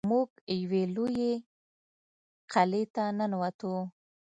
[0.09, 0.29] موږ
[0.59, 1.33] یوې لویې
[2.53, 3.73] قلعې ته ننوتو.